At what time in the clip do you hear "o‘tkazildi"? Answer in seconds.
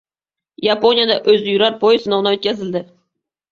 2.41-2.85